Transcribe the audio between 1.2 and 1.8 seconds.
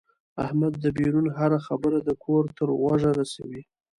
هره